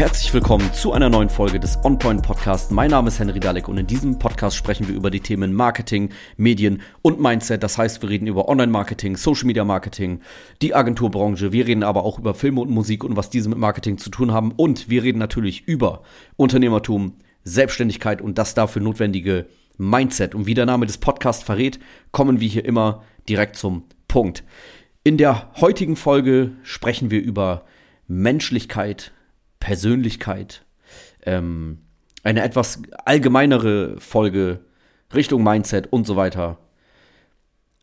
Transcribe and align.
Herzlich 0.00 0.32
willkommen 0.32 0.72
zu 0.72 0.94
einer 0.94 1.10
neuen 1.10 1.28
Folge 1.28 1.60
des 1.60 1.76
OnPoint 1.84 2.22
Podcast. 2.22 2.72
Mein 2.72 2.90
Name 2.90 3.08
ist 3.08 3.18
Henry 3.18 3.38
Dalek 3.38 3.68
und 3.68 3.76
in 3.76 3.86
diesem 3.86 4.18
Podcast 4.18 4.56
sprechen 4.56 4.88
wir 4.88 4.94
über 4.94 5.10
die 5.10 5.20
Themen 5.20 5.52
Marketing, 5.52 6.08
Medien 6.38 6.80
und 7.02 7.20
Mindset. 7.20 7.62
Das 7.62 7.76
heißt, 7.76 8.00
wir 8.00 8.08
reden 8.08 8.26
über 8.26 8.48
Online-Marketing, 8.48 9.18
Social 9.18 9.44
Media 9.44 9.62
Marketing, 9.62 10.22
die 10.62 10.74
Agenturbranche. 10.74 11.52
Wir 11.52 11.66
reden 11.66 11.82
aber 11.82 12.02
auch 12.04 12.18
über 12.18 12.32
Filme 12.32 12.62
und 12.62 12.70
Musik 12.70 13.04
und 13.04 13.18
was 13.18 13.28
diese 13.28 13.50
mit 13.50 13.58
Marketing 13.58 13.98
zu 13.98 14.08
tun 14.08 14.32
haben. 14.32 14.52
Und 14.52 14.88
wir 14.88 15.02
reden 15.02 15.18
natürlich 15.18 15.68
über 15.68 16.02
Unternehmertum, 16.36 17.16
Selbstständigkeit 17.44 18.22
und 18.22 18.38
das 18.38 18.54
dafür 18.54 18.80
notwendige 18.80 19.48
Mindset. 19.76 20.34
Und 20.34 20.46
wie 20.46 20.54
der 20.54 20.64
Name 20.64 20.86
des 20.86 20.96
Podcasts 20.96 21.42
verrät, 21.44 21.78
kommen 22.10 22.40
wir 22.40 22.48
hier 22.48 22.64
immer 22.64 23.02
direkt 23.28 23.56
zum 23.56 23.84
Punkt. 24.08 24.44
In 25.04 25.18
der 25.18 25.50
heutigen 25.60 25.96
Folge 25.96 26.52
sprechen 26.62 27.10
wir 27.10 27.20
über 27.20 27.66
Menschlichkeit, 28.08 29.12
Persönlichkeit, 29.60 30.64
ähm, 31.22 31.78
eine 32.22 32.42
etwas 32.42 32.82
allgemeinere 33.04 34.00
Folge 34.00 34.60
Richtung 35.14 35.42
Mindset 35.42 35.92
und 35.92 36.06
so 36.06 36.16
weiter. 36.16 36.58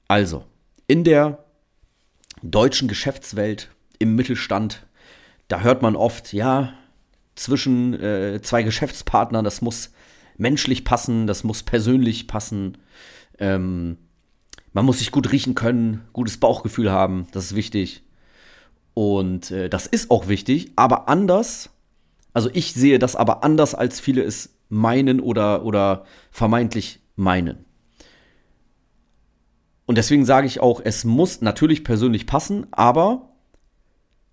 Also, 0.08 0.45
in 0.88 1.04
der 1.04 1.45
deutschen 2.41 2.88
Geschäftswelt, 2.88 3.70
im 3.99 4.16
Mittelstand, 4.16 4.85
da 5.48 5.62
hört 5.62 5.82
man 5.82 5.95
oft, 5.95 6.34
ja, 6.34 6.73
zwischen 7.35 7.94
äh, 8.02 8.41
zwei 8.41 8.63
Geschäftspartnern, 8.63 9.46
das 9.46 9.62
muss 9.62 9.91
menschlich 10.38 10.84
passen, 10.85 11.27
das 11.27 11.44
muss 11.44 11.63
persönlich 11.63 12.27
passen. 12.27 12.77
Ähm, 13.40 13.98
man 14.73 14.85
muss 14.85 14.99
sich 14.99 15.12
gut 15.12 15.32
riechen 15.32 15.55
können, 15.55 16.07
gutes 16.13 16.40
Bauchgefühl 16.40 16.91
haben, 16.91 17.27
das 17.32 17.46
ist 17.46 17.55
wichtig. 17.55 18.04
Und 18.98 19.52
äh, 19.52 19.70
das 19.70 19.86
ist 19.86 20.10
auch 20.10 20.28
wichtig, 20.28 20.71
aber 20.76 21.08
anders. 21.08 21.70
Also 22.34 22.49
ich 22.52 22.74
sehe 22.74 22.98
das 22.98 23.16
aber 23.16 23.44
anders, 23.44 23.76
als 23.76 23.99
viele 23.99 24.24
es 24.24 24.55
meinen 24.70 25.20
oder, 25.20 25.63
oder 25.63 26.04
vermeintlich 26.32 26.99
meinen. 27.16 27.63
Und 29.86 29.99
deswegen 29.99 30.26
sage 30.26 30.48
ich 30.48 30.62
auch, 30.62 30.82
es 30.84 31.04
muss 31.04 31.41
natürlich 31.41 31.84
persönlich 31.84 32.26
passen, 32.26 32.66
aber 32.71 33.30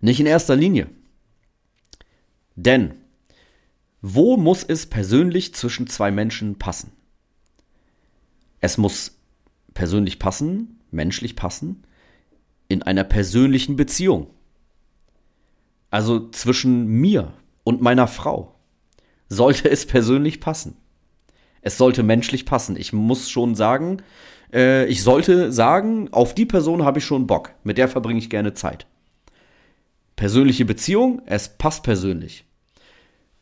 nicht 0.01 0.19
in 0.19 0.25
erster 0.25 0.57
Linie. 0.57 0.87
Denn 2.57 2.95
wo 4.01 4.39
muss 4.39 4.65
es 4.65 4.87
persönlich 4.87 5.55
zwischen 5.55 5.89
zwei 5.89 6.11
Menschen 6.11 6.59
passen? 6.59 6.91
Es 8.63 8.79
muss 8.79 9.19
persönlich 9.75 10.19
passen, 10.19 10.81
menschlich 10.91 11.37
passen, 11.37 11.85
in 12.69 12.83
einer 12.83 13.05
persönlichen 13.05 13.77
Beziehung. 13.77 14.29
Also 15.95 16.29
zwischen 16.31 16.89
mir 16.89 17.35
und 17.63 17.81
meiner 17.81 18.09
Frau 18.09 18.57
sollte 19.29 19.71
es 19.71 19.87
persönlich 19.87 20.41
passen. 20.41 20.77
Es 21.63 21.79
sollte 21.79 22.03
menschlich 22.03 22.47
passen. 22.47 22.75
Ich 22.77 22.93
muss 22.93 23.31
schon 23.31 23.55
sagen, 23.55 23.99
äh, 24.53 24.87
ich 24.87 25.05
sollte 25.05 25.53
sagen, 25.53 26.13
auf 26.13 26.35
die 26.35 26.47
Person 26.47 26.85
habe 26.85 26.99
ich 26.99 27.05
schon 27.05 27.29
Bock. 27.29 27.53
Mit 27.63 27.79
der 27.79 27.87
verbringe 27.87 28.19
ich 28.19 28.29
gerne 28.29 28.55
Zeit. 28.55 28.89
Persönliche 30.17 30.65
Beziehung, 30.65 31.23
es 31.27 31.49
passt 31.49 31.85
persönlich. 31.85 32.45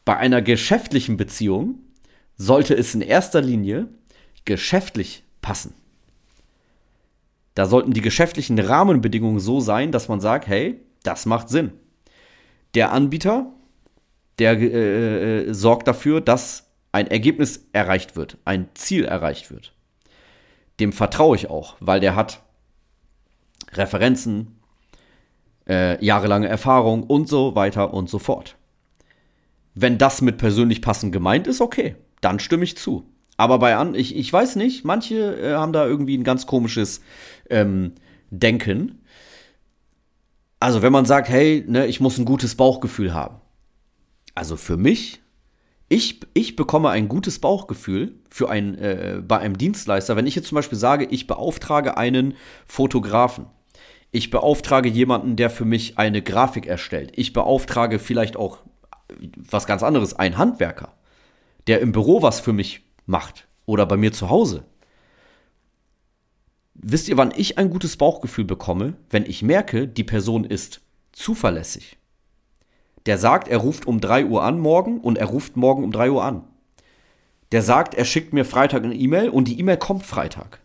Bei 0.04 0.18
einer 0.18 0.42
geschäftlichen 0.42 1.16
Beziehung 1.16 1.78
sollte 2.36 2.74
es 2.74 2.94
in 2.94 3.00
erster 3.00 3.40
Linie 3.40 3.88
geschäftlich 4.44 5.24
passen. 5.40 5.72
Da 7.54 7.64
sollten 7.64 7.94
die 7.94 8.02
geschäftlichen 8.02 8.58
Rahmenbedingungen 8.58 9.40
so 9.40 9.60
sein, 9.60 9.90
dass 9.90 10.08
man 10.08 10.20
sagt, 10.20 10.48
hey, 10.48 10.82
das 11.02 11.24
macht 11.24 11.48
Sinn. 11.48 11.72
Der 12.74 12.92
Anbieter, 12.92 13.52
der 14.38 14.58
äh, 14.60 15.48
äh, 15.48 15.52
sorgt 15.52 15.88
dafür, 15.88 16.20
dass 16.20 16.70
ein 16.92 17.06
Ergebnis 17.06 17.68
erreicht 17.72 18.16
wird, 18.16 18.38
ein 18.44 18.68
Ziel 18.74 19.04
erreicht 19.04 19.50
wird. 19.50 19.74
Dem 20.80 20.92
vertraue 20.92 21.36
ich 21.36 21.48
auch, 21.48 21.76
weil 21.80 22.00
der 22.00 22.16
hat 22.16 22.42
Referenzen, 23.72 24.58
äh, 25.68 26.02
jahrelange 26.04 26.48
Erfahrung 26.48 27.04
und 27.04 27.28
so 27.28 27.54
weiter 27.54 27.94
und 27.94 28.08
so 28.08 28.18
fort. 28.18 28.56
Wenn 29.74 29.96
das 29.96 30.20
mit 30.20 30.38
persönlich 30.38 30.82
passend 30.82 31.12
gemeint 31.12 31.46
ist, 31.46 31.60
okay, 31.60 31.96
dann 32.20 32.40
stimme 32.40 32.64
ich 32.64 32.76
zu. 32.76 33.06
Aber 33.36 33.58
bei 33.58 33.76
an, 33.76 33.94
ich, 33.94 34.14
ich 34.16 34.30
weiß 34.32 34.56
nicht, 34.56 34.84
manche 34.84 35.36
äh, 35.36 35.54
haben 35.54 35.72
da 35.72 35.86
irgendwie 35.86 36.16
ein 36.16 36.24
ganz 36.24 36.46
komisches 36.46 37.02
ähm, 37.48 37.92
Denken. 38.30 39.02
Also 40.62 40.80
wenn 40.80 40.92
man 40.92 41.06
sagt, 41.06 41.28
hey, 41.28 41.64
ne, 41.66 41.86
ich 41.86 41.98
muss 41.98 42.18
ein 42.18 42.24
gutes 42.24 42.54
Bauchgefühl 42.54 43.12
haben. 43.12 43.40
Also 44.36 44.56
für 44.56 44.76
mich, 44.76 45.20
ich, 45.88 46.20
ich 46.34 46.54
bekomme 46.54 46.90
ein 46.90 47.08
gutes 47.08 47.40
Bauchgefühl 47.40 48.14
für 48.30 48.48
ein, 48.48 48.78
äh, 48.78 49.20
bei 49.26 49.40
einem 49.40 49.58
Dienstleister, 49.58 50.14
wenn 50.14 50.28
ich 50.28 50.36
jetzt 50.36 50.46
zum 50.46 50.54
Beispiel 50.54 50.78
sage, 50.78 51.04
ich 51.10 51.26
beauftrage 51.26 51.96
einen 51.96 52.34
Fotografen. 52.64 53.46
Ich 54.12 54.30
beauftrage 54.30 54.88
jemanden, 54.88 55.34
der 55.34 55.50
für 55.50 55.64
mich 55.64 55.98
eine 55.98 56.22
Grafik 56.22 56.66
erstellt. 56.66 57.10
Ich 57.16 57.32
beauftrage 57.32 57.98
vielleicht 57.98 58.36
auch 58.36 58.58
was 59.34 59.66
ganz 59.66 59.82
anderes, 59.82 60.14
einen 60.14 60.38
Handwerker, 60.38 60.92
der 61.66 61.80
im 61.80 61.90
Büro 61.90 62.22
was 62.22 62.38
für 62.38 62.52
mich 62.52 62.82
macht 63.04 63.48
oder 63.66 63.84
bei 63.84 63.96
mir 63.96 64.12
zu 64.12 64.30
Hause. 64.30 64.64
Wisst 66.74 67.08
ihr, 67.08 67.16
wann 67.16 67.32
ich 67.36 67.58
ein 67.58 67.70
gutes 67.70 67.96
Bauchgefühl 67.96 68.44
bekomme? 68.44 68.94
Wenn 69.10 69.26
ich 69.26 69.42
merke, 69.42 69.86
die 69.86 70.04
Person 70.04 70.44
ist 70.44 70.80
zuverlässig. 71.12 71.98
Der 73.06 73.18
sagt, 73.18 73.48
er 73.48 73.58
ruft 73.58 73.86
um 73.86 74.00
3 74.00 74.26
Uhr 74.26 74.42
an 74.42 74.58
morgen 74.58 75.00
und 75.00 75.18
er 75.18 75.26
ruft 75.26 75.56
morgen 75.56 75.84
um 75.84 75.92
3 75.92 76.10
Uhr 76.10 76.24
an. 76.24 76.44
Der 77.50 77.62
sagt, 77.62 77.94
er 77.94 78.04
schickt 78.04 78.32
mir 78.32 78.44
Freitag 78.44 78.84
eine 78.84 78.94
E-Mail 78.94 79.28
und 79.28 79.48
die 79.48 79.58
E-Mail 79.58 79.76
kommt 79.76 80.06
Freitag. 80.06 80.60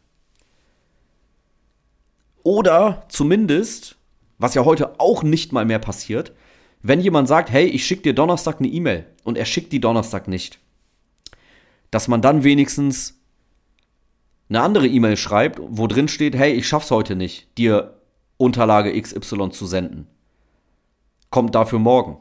Oder 2.43 3.05
zumindest, 3.09 3.97
was 4.37 4.53
ja 4.53 4.63
heute 4.63 4.99
auch 4.99 5.23
nicht 5.23 5.51
mal 5.51 5.65
mehr 5.65 5.79
passiert, 5.79 6.31
wenn 6.81 7.01
jemand 7.01 7.27
sagt, 7.27 7.51
hey, 7.51 7.65
ich 7.65 7.85
schicke 7.85 8.03
dir 8.03 8.13
Donnerstag 8.13 8.59
eine 8.59 8.69
E-Mail 8.69 9.05
und 9.25 9.37
er 9.37 9.45
schickt 9.45 9.73
die 9.73 9.81
Donnerstag 9.81 10.29
nicht, 10.29 10.59
dass 11.91 12.07
man 12.07 12.21
dann 12.21 12.45
wenigstens 12.45 13.16
eine 14.49 14.61
andere 14.61 14.87
E-Mail 14.87 15.17
schreibt, 15.17 15.59
wo 15.61 15.87
drin 15.87 16.07
steht, 16.07 16.35
hey, 16.35 16.53
ich 16.53 16.67
schaff's 16.67 16.91
heute 16.91 17.15
nicht, 17.15 17.57
dir 17.57 17.95
Unterlage 18.37 18.99
XY 18.99 19.49
zu 19.49 19.65
senden. 19.65 20.07
Kommt 21.29 21.55
dafür 21.55 21.79
morgen. 21.79 22.17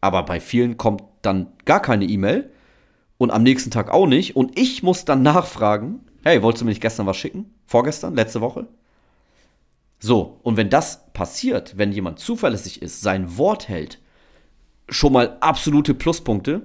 Aber 0.00 0.24
bei 0.24 0.40
vielen 0.40 0.76
kommt 0.76 1.02
dann 1.22 1.52
gar 1.64 1.80
keine 1.80 2.04
E-Mail 2.04 2.50
und 3.18 3.30
am 3.30 3.44
nächsten 3.44 3.70
Tag 3.70 3.90
auch 3.90 4.06
nicht 4.06 4.34
und 4.34 4.58
ich 4.58 4.82
muss 4.82 5.04
dann 5.04 5.22
nachfragen, 5.22 6.00
hey, 6.24 6.42
wolltest 6.42 6.62
du 6.62 6.64
mir 6.64 6.70
nicht 6.70 6.82
gestern 6.82 7.06
was 7.06 7.16
schicken? 7.16 7.54
Vorgestern? 7.66 8.16
Letzte 8.16 8.40
Woche? 8.40 8.66
So, 10.00 10.40
und 10.42 10.56
wenn 10.56 10.68
das 10.68 11.12
passiert, 11.12 11.78
wenn 11.78 11.92
jemand 11.92 12.18
zuverlässig 12.18 12.82
ist, 12.82 13.02
sein 13.02 13.38
Wort 13.38 13.68
hält, 13.68 14.00
schon 14.88 15.12
mal 15.12 15.36
absolute 15.40 15.94
Pluspunkte, 15.94 16.62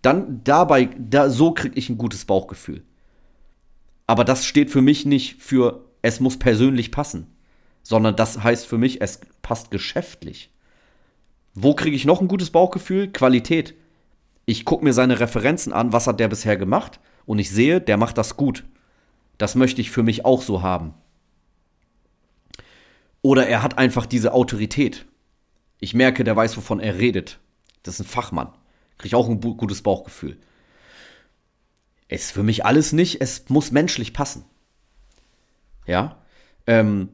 dann 0.00 0.40
dabei, 0.42 0.88
da, 0.98 1.28
so 1.28 1.52
kriege 1.52 1.78
ich 1.78 1.90
ein 1.90 1.98
gutes 1.98 2.24
Bauchgefühl. 2.24 2.82
Aber 4.12 4.24
das 4.24 4.44
steht 4.44 4.70
für 4.70 4.82
mich 4.82 5.06
nicht 5.06 5.40
für, 5.40 5.86
es 6.02 6.20
muss 6.20 6.38
persönlich 6.38 6.90
passen, 6.90 7.34
sondern 7.82 8.14
das 8.14 8.42
heißt 8.42 8.66
für 8.66 8.76
mich, 8.76 9.00
es 9.00 9.22
passt 9.40 9.70
geschäftlich. 9.70 10.52
Wo 11.54 11.72
kriege 11.72 11.96
ich 11.96 12.04
noch 12.04 12.20
ein 12.20 12.28
gutes 12.28 12.50
Bauchgefühl? 12.50 13.10
Qualität. 13.10 13.74
Ich 14.44 14.66
gucke 14.66 14.84
mir 14.84 14.92
seine 14.92 15.18
Referenzen 15.18 15.72
an, 15.72 15.94
was 15.94 16.06
hat 16.06 16.20
der 16.20 16.28
bisher 16.28 16.58
gemacht 16.58 17.00
und 17.24 17.38
ich 17.38 17.50
sehe, 17.50 17.80
der 17.80 17.96
macht 17.96 18.18
das 18.18 18.36
gut. 18.36 18.64
Das 19.38 19.54
möchte 19.54 19.80
ich 19.80 19.90
für 19.90 20.02
mich 20.02 20.26
auch 20.26 20.42
so 20.42 20.60
haben. 20.60 20.92
Oder 23.22 23.46
er 23.46 23.62
hat 23.62 23.78
einfach 23.78 24.04
diese 24.04 24.34
Autorität. 24.34 25.06
Ich 25.80 25.94
merke, 25.94 26.22
der 26.22 26.36
weiß, 26.36 26.54
wovon 26.58 26.80
er 26.80 26.98
redet. 26.98 27.38
Das 27.82 27.94
ist 27.94 28.00
ein 28.00 28.10
Fachmann. 28.10 28.52
Kriege 28.98 29.06
ich 29.06 29.14
auch 29.14 29.30
ein 29.30 29.40
gutes 29.40 29.80
Bauchgefühl. 29.80 30.36
Ist 32.12 32.32
für 32.32 32.42
mich 32.42 32.66
alles 32.66 32.92
nicht, 32.92 33.22
es 33.22 33.48
muss 33.48 33.70
menschlich 33.70 34.12
passen. 34.12 34.44
Ja. 35.86 36.18
Ähm, 36.66 37.08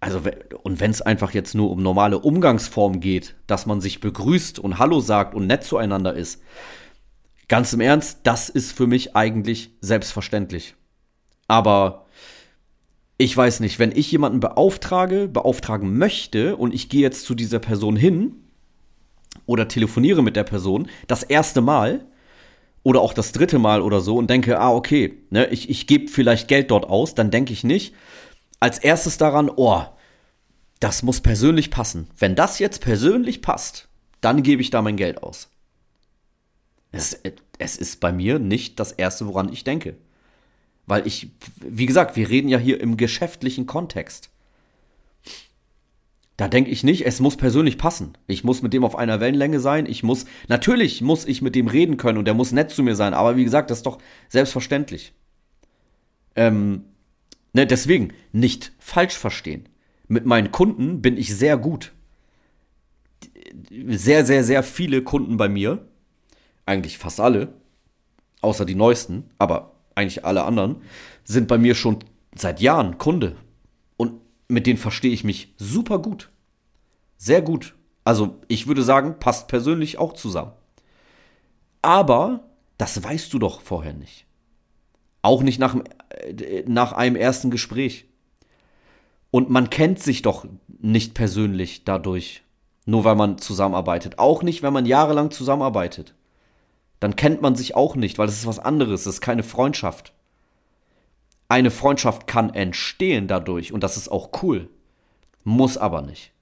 also, 0.00 0.22
und 0.62 0.80
wenn 0.80 0.90
es 0.90 1.02
einfach 1.02 1.34
jetzt 1.34 1.54
nur 1.54 1.70
um 1.70 1.82
normale 1.82 2.18
Umgangsform 2.18 3.00
geht, 3.00 3.34
dass 3.46 3.66
man 3.66 3.82
sich 3.82 4.00
begrüßt 4.00 4.58
und 4.58 4.78
Hallo 4.78 5.00
sagt 5.00 5.34
und 5.34 5.46
nett 5.46 5.62
zueinander 5.62 6.14
ist, 6.14 6.42
ganz 7.48 7.72
im 7.74 7.80
Ernst, 7.80 8.20
das 8.22 8.48
ist 8.48 8.72
für 8.72 8.86
mich 8.86 9.14
eigentlich 9.14 9.72
selbstverständlich. 9.82 10.74
Aber 11.46 12.06
ich 13.18 13.36
weiß 13.36 13.60
nicht, 13.60 13.78
wenn 13.78 13.92
ich 13.92 14.10
jemanden 14.10 14.40
beauftrage, 14.40 15.28
beauftragen 15.28 15.98
möchte 15.98 16.56
und 16.56 16.72
ich 16.72 16.88
gehe 16.88 17.02
jetzt 17.02 17.26
zu 17.26 17.34
dieser 17.34 17.58
Person 17.58 17.96
hin 17.96 18.36
oder 19.44 19.68
telefoniere 19.68 20.22
mit 20.22 20.34
der 20.34 20.44
Person 20.44 20.88
das 21.08 21.22
erste 21.22 21.60
Mal, 21.60 22.06
oder 22.86 23.00
auch 23.00 23.14
das 23.14 23.32
dritte 23.32 23.58
Mal 23.58 23.82
oder 23.82 24.00
so 24.00 24.16
und 24.16 24.30
denke, 24.30 24.60
ah, 24.60 24.70
okay, 24.70 25.18
ne, 25.30 25.48
ich, 25.48 25.68
ich 25.68 25.88
gebe 25.88 26.06
vielleicht 26.06 26.46
Geld 26.46 26.70
dort 26.70 26.88
aus, 26.88 27.16
dann 27.16 27.32
denke 27.32 27.52
ich 27.52 27.64
nicht 27.64 27.96
als 28.60 28.78
erstes 28.78 29.18
daran, 29.18 29.50
oh, 29.50 29.82
das 30.78 31.02
muss 31.02 31.20
persönlich 31.20 31.72
passen. 31.72 32.06
Wenn 32.16 32.36
das 32.36 32.60
jetzt 32.60 32.80
persönlich 32.80 33.42
passt, 33.42 33.88
dann 34.20 34.44
gebe 34.44 34.62
ich 34.62 34.70
da 34.70 34.82
mein 34.82 34.96
Geld 34.96 35.20
aus. 35.24 35.50
Es, 36.92 37.20
es 37.58 37.76
ist 37.76 37.98
bei 37.98 38.12
mir 38.12 38.38
nicht 38.38 38.78
das 38.78 38.92
Erste, 38.92 39.26
woran 39.26 39.52
ich 39.52 39.64
denke. 39.64 39.96
Weil 40.86 41.08
ich, 41.08 41.30
wie 41.58 41.86
gesagt, 41.86 42.14
wir 42.14 42.28
reden 42.28 42.48
ja 42.48 42.58
hier 42.58 42.80
im 42.80 42.96
geschäftlichen 42.96 43.66
Kontext. 43.66 44.30
Da 46.36 46.48
denke 46.48 46.70
ich 46.70 46.84
nicht, 46.84 47.06
es 47.06 47.20
muss 47.20 47.36
persönlich 47.36 47.78
passen. 47.78 48.18
Ich 48.26 48.44
muss 48.44 48.60
mit 48.60 48.74
dem 48.74 48.84
auf 48.84 48.96
einer 48.96 49.20
Wellenlänge 49.20 49.58
sein. 49.58 49.86
Ich 49.86 50.02
muss, 50.02 50.26
natürlich 50.48 51.00
muss 51.00 51.24
ich 51.24 51.40
mit 51.40 51.54
dem 51.54 51.66
reden 51.66 51.96
können 51.96 52.18
und 52.18 52.26
der 52.26 52.34
muss 52.34 52.52
nett 52.52 52.70
zu 52.70 52.82
mir 52.82 52.94
sein. 52.94 53.14
Aber 53.14 53.36
wie 53.36 53.44
gesagt, 53.44 53.70
das 53.70 53.78
ist 53.78 53.86
doch 53.86 53.98
selbstverständlich. 54.28 55.14
Ähm, 56.34 56.84
ne, 57.54 57.66
deswegen 57.66 58.12
nicht 58.32 58.72
falsch 58.78 59.14
verstehen. 59.14 59.66
Mit 60.08 60.26
meinen 60.26 60.52
Kunden 60.52 61.00
bin 61.00 61.16
ich 61.16 61.34
sehr 61.34 61.56
gut. 61.56 61.92
Sehr, 63.88 64.26
sehr, 64.26 64.44
sehr 64.44 64.62
viele 64.62 65.02
Kunden 65.02 65.38
bei 65.38 65.48
mir, 65.48 65.88
eigentlich 66.66 66.98
fast 66.98 67.18
alle, 67.18 67.54
außer 68.42 68.66
die 68.66 68.74
neuesten, 68.74 69.30
aber 69.38 69.76
eigentlich 69.94 70.24
alle 70.26 70.44
anderen, 70.44 70.82
sind 71.24 71.48
bei 71.48 71.56
mir 71.56 71.74
schon 71.74 72.00
seit 72.34 72.60
Jahren 72.60 72.98
Kunde 72.98 73.36
mit 74.48 74.66
denen 74.66 74.78
verstehe 74.78 75.12
ich 75.12 75.24
mich 75.24 75.54
super 75.56 75.98
gut. 75.98 76.30
Sehr 77.16 77.42
gut. 77.42 77.74
Also 78.04 78.36
ich 78.48 78.66
würde 78.66 78.82
sagen, 78.82 79.16
passt 79.18 79.48
persönlich 79.48 79.98
auch 79.98 80.12
zusammen. 80.12 80.52
Aber 81.82 82.40
das 82.78 83.02
weißt 83.02 83.32
du 83.32 83.38
doch 83.38 83.60
vorher 83.60 83.92
nicht. 83.92 84.26
Auch 85.22 85.42
nicht 85.42 85.58
nach, 85.58 85.76
äh, 86.10 86.62
nach 86.66 86.92
einem 86.92 87.16
ersten 87.16 87.50
Gespräch. 87.50 88.06
Und 89.30 89.50
man 89.50 89.70
kennt 89.70 89.98
sich 89.98 90.22
doch 90.22 90.46
nicht 90.80 91.14
persönlich 91.14 91.84
dadurch, 91.84 92.42
nur 92.84 93.04
weil 93.04 93.16
man 93.16 93.38
zusammenarbeitet. 93.38 94.18
Auch 94.18 94.42
nicht, 94.42 94.62
wenn 94.62 94.72
man 94.72 94.86
jahrelang 94.86 95.30
zusammenarbeitet. 95.30 96.14
Dann 97.00 97.16
kennt 97.16 97.42
man 97.42 97.56
sich 97.56 97.74
auch 97.74 97.96
nicht, 97.96 98.18
weil 98.18 98.28
es 98.28 98.38
ist 98.38 98.46
was 98.46 98.58
anderes, 98.58 99.02
es 99.02 99.16
ist 99.16 99.20
keine 99.20 99.42
Freundschaft. 99.42 100.12
Eine 101.48 101.70
Freundschaft 101.70 102.26
kann 102.26 102.52
entstehen 102.54 103.28
dadurch 103.28 103.72
und 103.72 103.82
das 103.82 103.96
ist 103.96 104.08
auch 104.08 104.42
cool. 104.42 104.68
Muss 105.44 105.76
aber 105.76 106.02
nicht. 106.02 106.32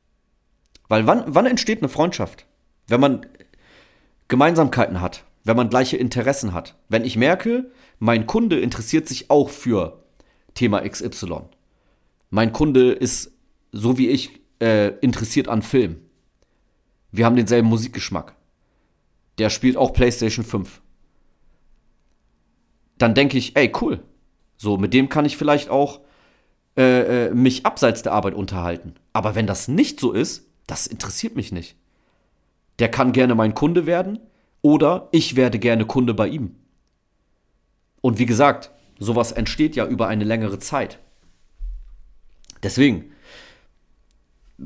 Weil 0.89 1.07
wann, 1.07 1.25
wann 1.27 1.47
entsteht 1.47 1.81
eine 1.81 1.89
Freundschaft? 1.89 2.47
Wenn 2.87 3.01
man 3.01 3.27
Gemeinsamkeiten 4.29 5.01
hat, 5.01 5.25
wenn 5.45 5.57
man 5.57 5.69
gleiche 5.69 5.97
Interessen 5.97 6.55
hat. 6.55 6.77
Wenn 6.89 7.05
ich 7.05 7.17
merke, 7.17 7.71
mein 7.99 8.27
Kunde 8.27 8.59
interessiert 8.59 9.07
sich 9.07 9.31
auch 9.31 9.51
für 9.51 10.03
Thema 10.55 10.81
XY. 10.89 11.43
Mein 12.31 12.53
Kunde 12.53 12.93
ist, 12.93 13.33
so 13.71 13.99
wie 13.99 14.09
ich, 14.09 14.41
äh, 14.61 14.89
interessiert 15.01 15.49
an 15.49 15.63
Film. 15.63 16.01
Wir 17.13 17.27
haben 17.27 17.37
denselben 17.37 17.69
Musikgeschmack. 17.69 18.35
Der 19.39 19.51
spielt 19.51 19.77
auch 19.77 19.93
PlayStation 19.93 20.45
5. 20.45 20.81
Dann 22.99 23.15
denke 23.15 23.37
ich, 23.37 23.57
ey, 23.57 23.71
cool, 23.81 24.03
so, 24.57 24.77
mit 24.77 24.95
dem 24.95 25.09
kann 25.09 25.25
ich 25.25 25.37
vielleicht 25.37 25.69
auch 25.69 26.01
äh, 26.77 27.27
äh, 27.27 27.35
mich 27.35 27.67
abseits 27.67 28.03
der 28.03 28.13
Arbeit 28.13 28.35
unterhalten. 28.35 28.95
Aber 29.13 29.35
wenn 29.35 29.47
das 29.47 29.69
nicht 29.69 30.01
so 30.01 30.13
ist, 30.13 30.47
das 30.67 30.87
interessiert 30.87 31.37
mich 31.37 31.53
nicht. 31.53 31.77
Der 32.79 32.91
kann 32.91 33.13
gerne 33.13 33.35
mein 33.35 33.55
Kunde 33.55 33.87
werden 33.87 34.19
oder 34.63 35.09
ich 35.13 35.37
werde 35.37 35.59
gerne 35.59 35.87
Kunde 35.87 36.15
bei 36.15 36.29
ihm. 36.29 36.57
Und 38.01 38.19
wie 38.19 38.27
gesagt, 38.27 38.71
sowas 38.99 39.33
entsteht 39.33 39.77
ja 39.77 39.87
über 39.87 40.09
eine 40.09 40.25
längere 40.25 40.59
Zeit. 40.59 40.99
Deswegen, 42.63 43.13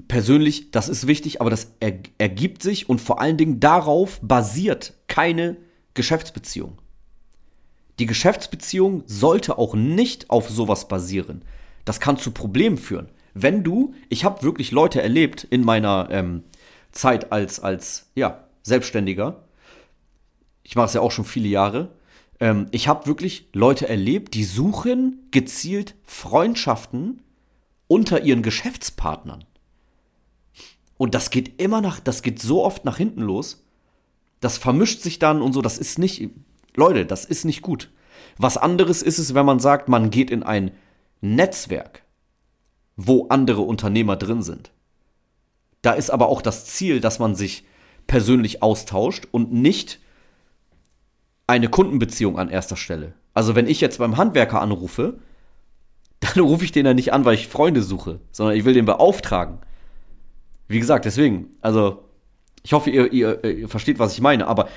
persönlich, 0.07 0.71
das 0.71 0.89
ist 0.89 1.07
wichtig, 1.07 1.41
aber 1.41 1.51
das 1.51 1.73
ergibt 1.81 2.63
sich 2.63 2.89
und 2.89 3.01
vor 3.01 3.21
allen 3.21 3.37
Dingen 3.37 3.61
darauf 3.61 4.21
basiert 4.23 4.95
keine 5.09 5.57
Geschäftsbeziehung. 5.95 6.79
Die 7.99 8.07
Geschäftsbeziehung 8.07 9.03
sollte 9.07 9.59
auch 9.59 9.75
nicht 9.75 10.31
auf 10.31 10.49
sowas 10.49 10.89
basieren. 10.89 11.43
Das 11.85 12.01
kann 12.01 12.17
zu 12.17 12.31
Problemen 12.31 12.79
führen. 12.79 13.09
Wenn 13.35 13.65
du, 13.65 13.95
ich 14.09 14.25
habe 14.25 14.43
wirklich 14.43 14.73
Leute 14.73 15.03
erlebt 15.03 15.45
in 15.45 15.65
meiner 15.65 16.09
ähm, 16.11 16.45
Zeit 16.93 17.33
als, 17.33 17.61
als 17.61 18.11
ja, 18.15 18.45
Selbstständiger, 18.63 19.45
ich 20.63 20.77
mache 20.77 20.87
es 20.87 20.95
ja 20.95 21.01
auch 21.01 21.11
schon 21.11 21.25
viele 21.25 21.49
Jahre, 21.49 21.91
ähm, 22.41 22.67
ich 22.71 22.89
habe 22.89 23.07
wirklich 23.07 23.49
Leute 23.53 23.89
erlebt, 23.89 24.35
die 24.35 24.45
suchen 24.45 25.27
gezielt 25.31 25.95
Freundschaften 26.05 27.23
unter 27.87 28.23
ihren 28.23 28.43
Geschäftspartnern. 28.43 29.45
Und 30.97 31.15
das 31.15 31.31
geht 31.31 31.61
immer 31.61 31.81
nach, 31.81 32.01
das 32.01 32.23
geht 32.23 32.41
so 32.41 32.65
oft 32.65 32.85
nach 32.85 32.97
hinten 32.97 33.23
los. 33.23 33.65
Das 34.41 34.59
vermischt 34.59 35.01
sich 35.01 35.19
dann 35.19 35.43
und 35.43 35.53
so, 35.53 35.63
das 35.63 35.79
ist 35.79 35.99
nicht, 35.99 36.29
Leute, 36.79 37.05
das 37.05 37.25
ist 37.25 37.45
nicht 37.45 37.61
gut. 37.61 37.91
Was 38.39 38.57
anderes 38.57 39.03
ist 39.03 39.19
es, 39.19 39.35
wenn 39.35 39.45
man 39.45 39.59
sagt, 39.59 39.89
man 39.89 40.11
geht 40.11 40.31
in 40.31 40.43
ein 40.43 40.71
Netzwerk, 41.21 42.03
wo 42.97 43.27
andere 43.29 43.63
Unternehmer 43.63 44.17
drin 44.17 44.43
sind. 44.43 44.71
Da 45.83 45.93
ist 45.93 46.11
aber 46.11 46.29
auch 46.29 46.41
das 46.41 46.67
Ziel, 46.67 47.01
dass 47.01 47.19
man 47.19 47.35
sich 47.35 47.65
persönlich 48.07 48.63
austauscht 48.63 49.27
und 49.31 49.53
nicht 49.53 50.01
eine 51.47 51.69
Kundenbeziehung 51.69 52.39
an 52.39 52.49
erster 52.49 52.77
Stelle. 52.77 53.15
Also 53.35 53.55
wenn 53.55 53.67
ich 53.67 53.81
jetzt 53.81 53.99
beim 53.99 54.17
Handwerker 54.17 54.61
anrufe, 54.61 55.19
dann 56.21 56.45
rufe 56.45 56.65
ich 56.65 56.73
den 56.73 56.87
ja 56.87 56.95
nicht 56.95 57.13
an, 57.13 57.25
weil 57.25 57.35
ich 57.35 57.49
Freunde 57.49 57.83
suche, 57.83 58.21
sondern 58.31 58.57
ich 58.57 58.65
will 58.65 58.75
den 58.75 58.85
beauftragen. 58.85 59.59
Wie 60.69 60.79
gesagt, 60.79 61.05
deswegen, 61.05 61.57
also 61.61 62.05
ich 62.63 62.73
hoffe, 62.73 62.91
ihr, 62.91 63.13
ihr, 63.13 63.45
ihr 63.45 63.69
versteht, 63.69 63.99
was 63.99 64.13
ich 64.13 64.21
meine, 64.21 64.47
aber 64.47 64.69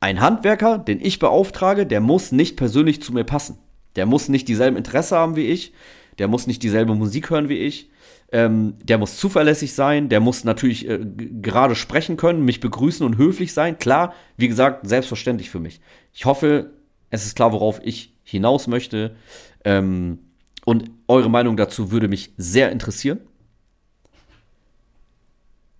ein 0.00 0.20
Handwerker, 0.20 0.78
den 0.78 1.00
ich 1.00 1.18
beauftrage, 1.18 1.86
der 1.86 2.00
muss 2.00 2.32
nicht 2.32 2.56
persönlich 2.56 3.02
zu 3.02 3.12
mir 3.12 3.24
passen. 3.24 3.58
Der 3.96 4.06
muss 4.06 4.28
nicht 4.28 4.48
dieselben 4.48 4.76
Interesse 4.76 5.16
haben 5.16 5.36
wie 5.36 5.46
ich. 5.46 5.72
Der 6.18 6.26
muss 6.26 6.46
nicht 6.46 6.62
dieselbe 6.62 6.94
Musik 6.94 7.30
hören 7.30 7.48
wie 7.48 7.58
ich. 7.58 7.90
Ähm, 8.32 8.74
der 8.82 8.98
muss 8.98 9.16
zuverlässig 9.16 9.74
sein. 9.74 10.08
Der 10.08 10.20
muss 10.20 10.44
natürlich 10.44 10.88
äh, 10.88 10.98
gerade 11.42 11.74
sprechen 11.74 12.16
können, 12.16 12.44
mich 12.44 12.60
begrüßen 12.60 13.04
und 13.04 13.18
höflich 13.18 13.52
sein. 13.52 13.78
Klar, 13.78 14.14
wie 14.36 14.48
gesagt, 14.48 14.88
selbstverständlich 14.88 15.50
für 15.50 15.60
mich. 15.60 15.80
Ich 16.14 16.24
hoffe, 16.24 16.70
es 17.10 17.26
ist 17.26 17.36
klar, 17.36 17.52
worauf 17.52 17.80
ich 17.84 18.14
hinaus 18.22 18.68
möchte. 18.68 19.16
Ähm, 19.64 20.18
und 20.64 20.90
eure 21.08 21.28
Meinung 21.30 21.56
dazu 21.56 21.90
würde 21.90 22.08
mich 22.08 22.32
sehr 22.36 22.70
interessieren. 22.70 23.20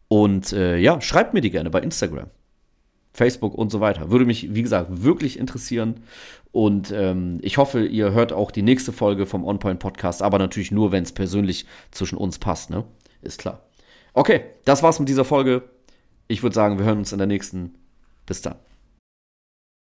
Und 0.09 0.52
äh, 0.52 0.76
ja, 0.76 1.00
schreibt 1.00 1.35
mir 1.35 1.40
die 1.40 1.50
gerne 1.50 1.71
bei 1.71 1.80
Instagram. 1.80 2.28
Facebook 3.12 3.55
und 3.55 3.71
so 3.71 3.81
weiter. 3.81 4.11
Würde 4.11 4.25
mich, 4.25 4.55
wie 4.55 4.62
gesagt, 4.62 5.02
wirklich 5.02 5.38
interessieren. 5.38 6.02
Und 6.52 6.93
ähm, 6.93 7.38
ich 7.43 7.59
hoffe, 7.59 7.85
ihr 7.85 8.12
hört 8.12 8.33
auch 8.33 8.50
die 8.50 8.62
nächste 8.62 8.93
Folge 8.93 9.26
vom 9.26 9.45
OnPoint 9.45 9.79
Podcast, 9.79 10.23
aber 10.23 10.38
natürlich 10.38 10.71
nur, 10.71 10.93
wenn 10.93 11.05
es 11.05 11.12
persönlich 11.12 11.67
zwischen 11.90 12.19
uns 12.19 12.38
passt, 12.38 12.71
ne? 12.71 12.85
Ist 13.23 13.38
klar. 13.38 13.62
Okay, 14.14 14.43
das 14.64 14.83
war's 14.83 14.99
mit 14.99 15.09
dieser 15.09 15.25
Folge. 15.25 15.62
Ich 16.26 16.43
würde 16.43 16.55
sagen, 16.55 16.79
wir 16.79 16.87
hören 16.87 16.99
uns 16.99 17.12
in 17.12 17.19
der 17.19 17.26
nächsten. 17.26 17.75
Bis 18.26 18.43
dann. 18.43 18.57